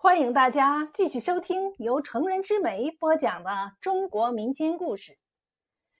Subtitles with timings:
[0.00, 5.18] 欢迎大家继续收听由成人之美播讲的中国民间故事。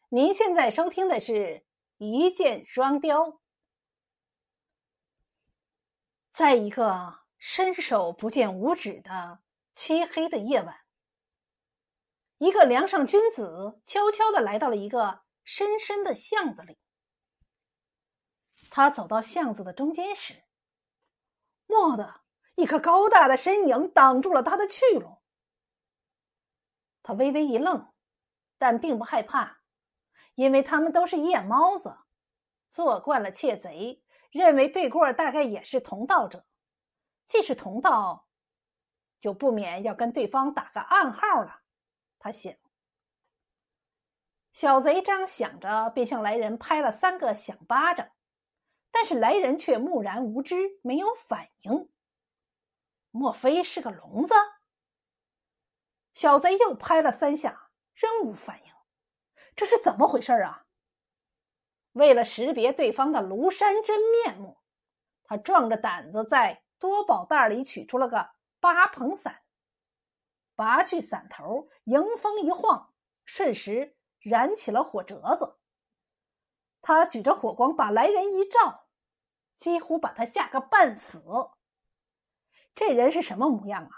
[0.09, 1.33] 您现在收听的是
[1.97, 3.23] 《一箭双雕》。
[6.33, 9.41] 在一个伸手不见五指的
[9.75, 10.77] 漆黑的夜晚，
[12.39, 16.79] 一个梁上君子悄悄的来到了一个深深的巷子里。
[18.71, 20.45] 他走到巷子的中间时，
[21.67, 22.21] 蓦地。
[22.59, 25.19] 一个高大的身影挡住了他的去路。
[27.05, 27.93] 他微微一愣，
[28.59, 29.61] 但并不害怕，
[30.35, 31.97] 因为他们都是夜猫子，
[32.69, 34.03] 做惯了窃贼，
[34.33, 36.45] 认为对过大概也是同道者。
[37.29, 38.27] 既是同道，
[39.21, 41.61] 就不免要跟对方打个暗号了。
[42.19, 42.53] 他想。
[44.51, 48.09] 小贼这样想着，便向来人拍了三个响巴掌，
[48.91, 51.89] 但是来人却木然无知，没有反应。
[53.19, 54.33] 莫非是个聋子？
[56.15, 58.73] 小贼又拍了三下，仍无反应。
[59.57, 60.67] 这是怎么回事啊？
[61.95, 64.61] 为了识别对方的庐山真面目，
[65.25, 68.31] 他壮着胆子在多宝袋里取出了个
[68.61, 69.43] 八蓬伞，
[70.55, 75.59] 拔去伞头，迎风一晃，瞬时燃起了火折子。
[76.81, 78.87] 他举着火光把来人一照，
[79.57, 81.21] 几乎把他吓个半死。
[82.75, 83.91] 这人是什么模样啊？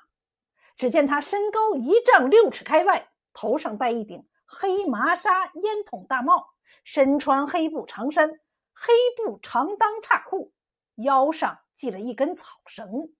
[0.76, 6.54] 只见他身高一丈六尺开外，头上戴一顶黑麻纱烟筒大帽，
[6.84, 8.40] 身穿黑布长衫、
[8.72, 10.54] 黑布长裆叉裤，
[10.94, 13.12] 腰上系了一根草绳，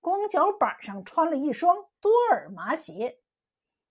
[0.00, 3.20] 光脚板上穿了一双多耳麻鞋，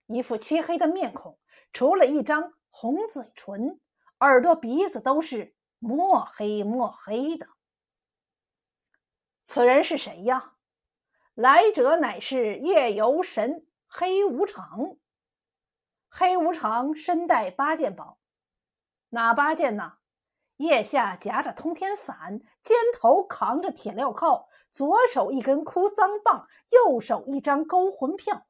[0.07, 1.37] 一副漆黑的面孔，
[1.71, 3.79] 除了一张红嘴唇，
[4.19, 7.47] 耳朵鼻子都是墨黑墨黑的。
[9.45, 10.55] 此人是谁呀？
[11.41, 14.95] 来者乃是夜游神黑无常。
[16.07, 18.19] 黑无常身带八件宝，
[19.09, 19.93] 哪八件呢？
[20.57, 28.45] 腋下夹着通天伞，肩头扛着铁镣铐，左手一根哭丧棒，右手一张勾魂票，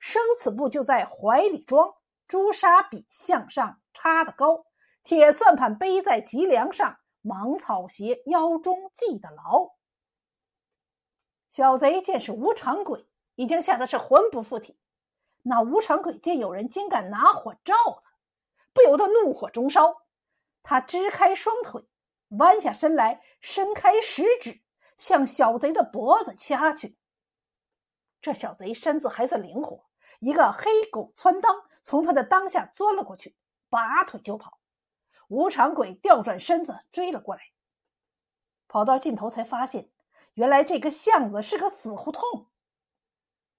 [0.00, 1.94] 生死簿就在怀里装，
[2.26, 4.66] 朱砂笔向上插的高，
[5.04, 9.76] 铁算盘背在脊梁上，芒草鞋腰中系得牢。
[11.52, 14.78] 小贼见是无常鬼，已经吓得是魂不附体。
[15.42, 18.14] 那无常鬼见有人竟敢拿火照他，
[18.72, 20.06] 不由得怒火中烧。
[20.62, 21.86] 他支开双腿，
[22.38, 24.62] 弯下身来，伸开食指
[24.96, 26.96] 向小贼的脖子掐去。
[28.22, 29.84] 这小贼身子还算灵活，
[30.20, 33.36] 一个黑狗窜裆从他的裆下钻了过去，
[33.68, 34.58] 拔腿就跑。
[35.28, 37.42] 无常鬼调转身子追了过来，
[38.66, 39.90] 跑到尽头才发现。
[40.34, 42.48] 原来这个巷子是个死胡同，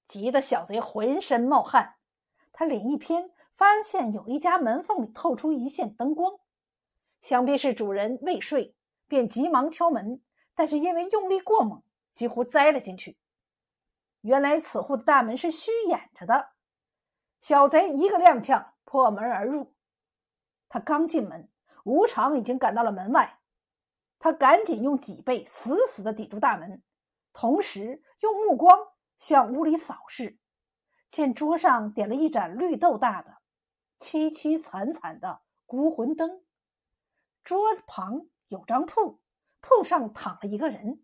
[0.08, 1.96] 急得小贼浑身冒汗。
[2.52, 6.40] 他脸一偏，发现有一家门缝里透出一线灯光，
[7.22, 8.76] 想必是主人未睡，
[9.08, 10.22] 便急忙敲门。
[10.56, 13.18] 但是因为用力过猛，几乎栽了进去。
[14.22, 16.54] 原来此户的大门是虚掩着的，
[17.42, 19.76] 小贼一个踉跄破门而入。
[20.70, 21.50] 他刚进门，
[21.84, 23.40] 吴常已经赶到了门外。
[24.24, 26.82] 他赶紧用脊背死死的抵住大门，
[27.34, 30.40] 同时用目光向屋里扫视，
[31.12, 33.40] 见桌上点了一盏绿豆大的、
[34.00, 36.42] 凄凄惨惨的孤魂灯，
[37.44, 39.20] 桌旁有张铺，
[39.60, 41.04] 铺上躺了一个人。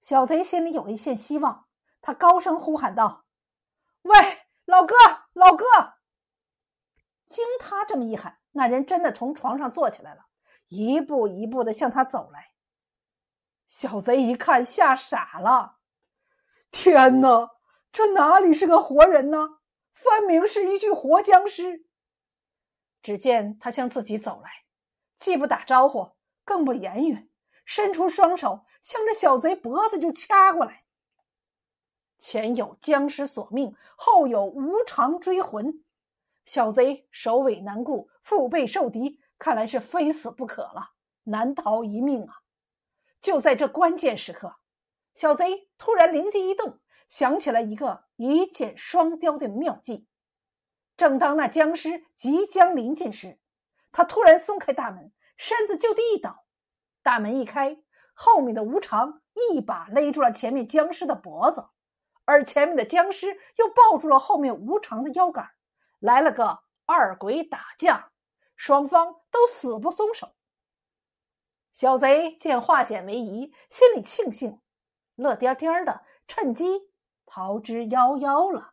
[0.00, 1.66] 小贼心里有了一线希望，
[2.00, 3.24] 他高声呼喊道
[4.02, 4.94] ：“喂，老哥，
[5.32, 5.64] 老哥！”
[7.26, 10.26] 经他这么一喊，那人真的从床上坐起来了。
[10.72, 12.52] 一步一步的向他走来，
[13.68, 15.76] 小贼一看吓傻了，
[16.70, 17.50] 天哪，
[17.92, 19.58] 这哪里是个活人呢？
[19.92, 21.84] 分明是一具活僵尸。
[23.02, 24.50] 只见他向自己走来，
[25.18, 26.12] 既不打招呼，
[26.42, 27.30] 更不言语，
[27.66, 30.84] 伸出双手向着小贼脖子就掐过来。
[32.16, 35.84] 前有僵尸索命，后有无常追魂，
[36.46, 39.20] 小贼首尾难顾，腹背受敌。
[39.42, 40.92] 看来是非死不可了，
[41.24, 42.42] 难逃一命啊！
[43.20, 44.54] 就在这关键时刻，
[45.16, 46.78] 小贼突然灵机一动，
[47.08, 50.06] 想起了一个一箭双雕的妙计。
[50.96, 53.40] 正当那僵尸即将临近时，
[53.90, 56.44] 他突然松开大门，身子就地一倒，
[57.02, 57.82] 大门一开，
[58.14, 61.66] 后面的无常一把勒住了前面僵尸的脖子，
[62.24, 65.50] 而前面的僵尸又抱住了后面无常的腰杆，
[65.98, 68.11] 来了个二鬼打架。
[68.64, 70.36] 双方都死不松手。
[71.72, 74.60] 小贼见化险为夷，心里庆幸，
[75.16, 76.88] 乐颠颠的，趁机
[77.26, 78.71] 逃之夭夭了。